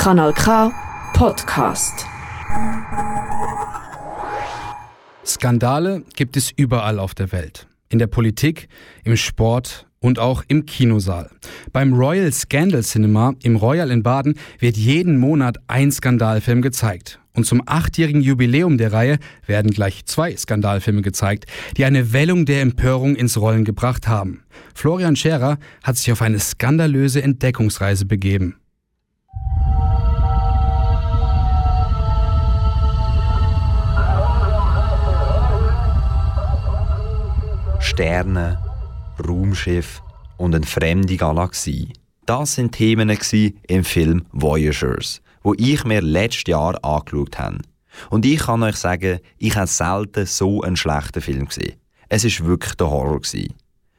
[0.00, 0.72] Kanal K
[1.12, 2.06] Podcast.
[5.26, 7.66] Skandale gibt es überall auf der Welt.
[7.90, 8.68] In der Politik,
[9.04, 11.28] im Sport und auch im Kinosaal.
[11.74, 17.20] Beim Royal Scandal Cinema im Royal in Baden wird jeden Monat ein Skandalfilm gezeigt.
[17.34, 21.44] Und zum achtjährigen Jubiläum der Reihe werden gleich zwei Skandalfilme gezeigt,
[21.76, 24.44] die eine Wellung der Empörung ins Rollen gebracht haben.
[24.74, 28.59] Florian Scherer hat sich auf eine skandalöse Entdeckungsreise begeben.
[38.00, 38.56] Sterne,
[39.28, 40.00] Raumschiff
[40.38, 41.92] und eine fremde Galaxie.
[42.24, 43.14] Das sind Themen
[43.68, 47.58] im Film Voyagers, wo ich mir letztes Jahr angeschaut habe.
[48.08, 51.74] Und ich kann euch sagen, ich habe selten so einen schlechten Film gesehen.
[52.08, 53.20] Es ist wirklich der Horror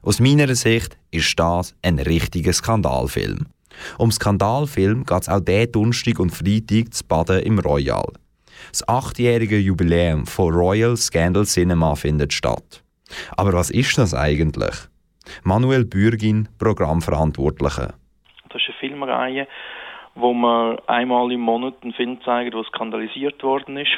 [0.00, 3.44] Aus meiner Sicht ist das ein richtiger Skandalfilm.
[3.98, 8.10] Um Skandalfilm geht es auch diesen Donnerstag und Freitag zu Baden im Royal.
[8.70, 12.81] Das achtjährige Jubiläum von Royal Scandal Cinema findet statt.
[13.36, 14.74] Aber was ist das eigentlich?
[15.44, 17.94] Manuel Bürgin, Programmverantwortlicher.
[18.48, 19.48] Das ist eine Filmreihe,
[20.14, 23.92] wo man einmal im Monat einen Film zeigt, der skandalisiert worden ist.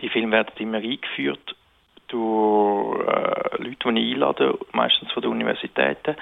[0.00, 1.56] Die Filme werden immer eingeführt
[2.08, 6.16] durch äh, Leute, die ich einlade, meistens von den Universitäten.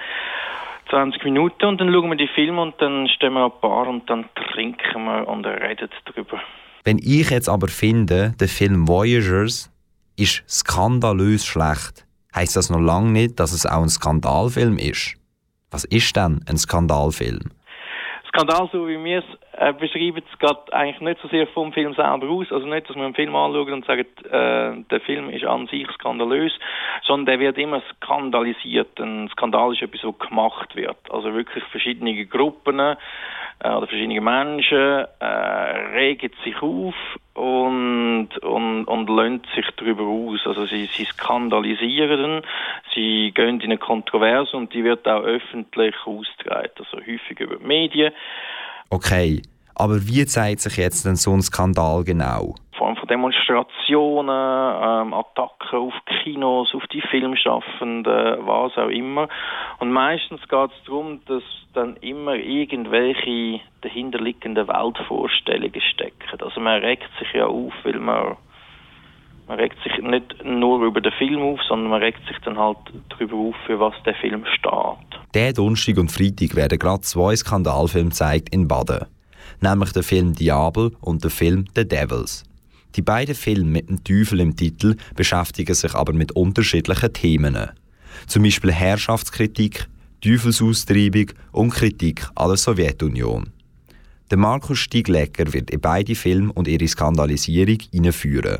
[0.89, 4.09] 20 Minuten und dann schauen wir die Filme und dann stehen wir an Bar und
[4.09, 6.41] dann trinken wir und reden darüber.
[6.83, 9.71] Wenn ich jetzt aber finde, der Film Voyagers
[10.19, 15.15] ist skandalös schlecht, heißt das noch lange nicht, dass es auch ein Skandalfilm ist.
[15.71, 17.51] Was ist denn ein Skandalfilm?
[18.27, 19.25] Skandal, so wie wir es
[19.59, 22.51] äh, beschreiben, es geht eigentlich nicht so sehr vom Film selber aus.
[22.51, 25.89] Also nicht, dass man einen Film anschaut und sagt, äh, der Film ist an sich
[25.93, 26.51] skandalös,
[27.03, 28.99] sondern der wird immer skandalisiert.
[28.99, 30.97] Ein Skandal ist etwas, was gemacht wird.
[31.09, 32.79] Also wirklich verschiedene Gruppen
[33.63, 36.95] oder verschiedene Menschen äh, regen sich auf
[37.33, 40.39] und, und, und lönt sich darüber aus.
[40.45, 42.41] Also sie, sie skandalisieren,
[42.93, 47.65] sie gehen in eine Kontroverse und die wird auch öffentlich ausgetragen, also häufig über die
[47.65, 48.13] Medien.
[48.89, 49.41] Okay,
[49.75, 52.55] aber wie zeigt sich jetzt denn so ein Skandal genau?
[52.77, 58.05] Form von Demonstrationen, ähm, Attacken auf Kinos, auf die Filmschaffenden,
[58.45, 59.27] was auch immer.
[59.79, 61.43] Und meistens geht es darum, dass
[61.73, 66.41] dann immer irgendwelche dahinterliegenden Weltvorstellungen stecken.
[66.41, 68.37] Also man regt sich ja auf, weil man
[69.47, 72.77] man regt sich nicht nur über den Film auf, sondern man regt sich dann halt
[73.09, 75.19] darüber auf, für was der Film steht.
[75.33, 79.07] Der Donnerstag und Freitag werden gerade zwei Skandalfilme gezeigt in Baden.
[79.59, 82.48] Nämlich der Film Diabel und der Film The Devils.
[82.95, 87.57] Die beiden Filme mit dem Teufel im Titel beschäftigen sich aber mit unterschiedlichen Themen.
[88.27, 89.87] Zum Beispiel Herrschaftskritik,
[90.21, 93.51] Teufelsaustreibung und Kritik an der Sowjetunion.
[94.29, 98.59] Der Markus Stieglecker wird in beide Filme und ihre Skandalisierung einführen.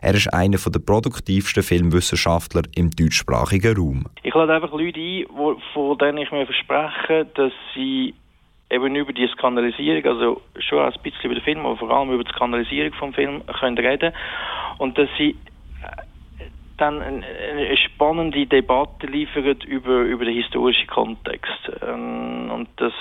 [0.00, 4.06] Er ist einer der produktivsten Filmwissenschaftler im deutschsprachigen Raum.
[4.22, 8.14] Ich lade einfach Leute ein, von denen ich mir verspreche, dass sie
[8.72, 12.24] eben über die Skandalisierung, also schon ein bisschen über den Film, aber vor allem über
[12.24, 14.12] die Skandalisierung vom Film können reden
[14.78, 15.36] und dass sie
[16.78, 21.70] dann eine spannende Debatte liefert über, über den historischen Kontext.
[21.86, 22.92] Ähm, und das,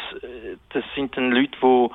[0.69, 1.89] das sind dann Leute, die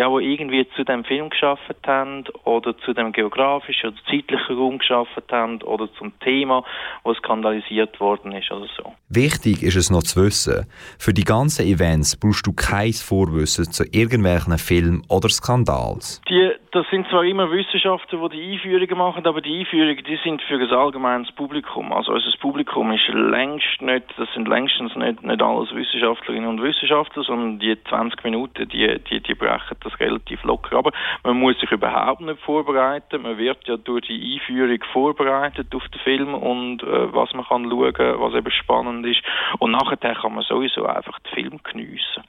[0.00, 4.78] ja, wo irgendwie zu dem Film geschafft haben oder zu dem geografischen oder zeitlichen Raum
[4.78, 6.64] geschafft haben oder zum Thema,
[7.04, 8.94] wo skandalisiert worden ist oder so.
[9.10, 10.64] Wichtig ist es noch zu wissen,
[10.98, 16.22] für die ganzen Events brauchst du kein Vorwissen zu irgendwelchen Filmen oder Skandals.
[16.30, 20.40] Die, das sind zwar immer Wissenschaftler, die die Einführungen machen, aber die Einführungen, die sind
[20.42, 21.92] für das allgemeines Publikum.
[21.92, 27.24] Also unser Publikum ist längst nicht, das sind längstens nicht, nicht alles Wissenschaftlerinnen und Wissenschaftler,
[27.24, 30.76] sondern die 20 Minuten, die, die, die brechen das relativ locker.
[30.78, 30.92] Aber
[31.24, 33.22] man muss sich überhaupt nicht vorbereiten.
[33.22, 37.68] Man wird ja durch die Einführung vorbereitet auf den Film und äh, was man kann
[37.68, 39.22] schauen, was eben spannend ist.
[39.58, 42.22] Und nachher kann man sowieso einfach den Film geniessen.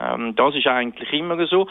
[0.00, 1.68] Ähm, das ist eigentlich immer so.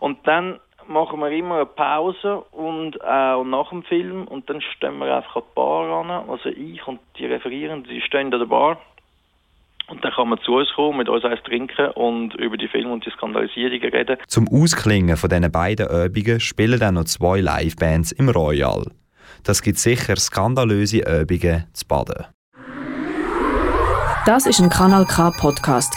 [0.00, 4.98] Und dann machen wir immer eine Pause und auch nach dem Film und dann stehen
[4.98, 6.28] wir einfach an die Bar an.
[6.28, 8.78] Also ich und die Referierenden, die stehen an der Bar
[9.88, 12.92] und dann kann man zu uns kommen, mit uns eins trinken und über die Filme
[12.92, 14.18] und die Skandalisierungen reden.
[14.26, 18.84] Zum Ausklingen von diesen beiden Übungen spielen dann noch zwei Livebands im Royal.
[19.44, 22.26] Das gibt sicher skandalöse Übungen zu baden.
[24.26, 25.96] Das ist ein Kanal K Podcast